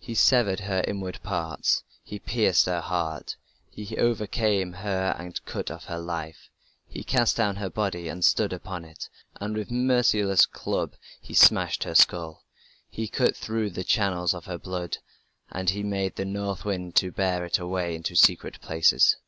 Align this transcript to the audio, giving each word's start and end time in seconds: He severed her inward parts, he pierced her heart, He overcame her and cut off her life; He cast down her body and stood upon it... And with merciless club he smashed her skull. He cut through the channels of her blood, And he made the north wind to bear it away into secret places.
He 0.00 0.16
severed 0.16 0.58
her 0.58 0.82
inward 0.88 1.22
parts, 1.22 1.84
he 2.02 2.18
pierced 2.18 2.66
her 2.66 2.80
heart, 2.80 3.36
He 3.70 3.96
overcame 3.96 4.72
her 4.72 5.14
and 5.16 5.40
cut 5.44 5.70
off 5.70 5.84
her 5.84 6.00
life; 6.00 6.48
He 6.88 7.04
cast 7.04 7.36
down 7.36 7.54
her 7.54 7.70
body 7.70 8.08
and 8.08 8.24
stood 8.24 8.52
upon 8.52 8.84
it... 8.84 9.08
And 9.40 9.56
with 9.56 9.70
merciless 9.70 10.44
club 10.44 10.96
he 11.20 11.34
smashed 11.34 11.84
her 11.84 11.94
skull. 11.94 12.42
He 12.90 13.06
cut 13.06 13.36
through 13.36 13.70
the 13.70 13.84
channels 13.84 14.34
of 14.34 14.46
her 14.46 14.58
blood, 14.58 14.98
And 15.52 15.70
he 15.70 15.84
made 15.84 16.16
the 16.16 16.24
north 16.24 16.64
wind 16.64 16.96
to 16.96 17.12
bear 17.12 17.44
it 17.44 17.60
away 17.60 17.94
into 17.94 18.16
secret 18.16 18.60
places. 18.60 19.18